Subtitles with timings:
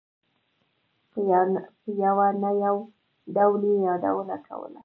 [1.09, 1.19] په
[2.03, 2.75] یوه نه یو
[3.35, 4.79] ډول یې یادونه کوله.